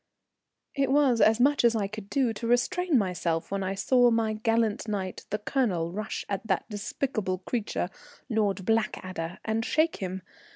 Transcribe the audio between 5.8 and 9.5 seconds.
rush at that despicable creature, Lord Blackadder,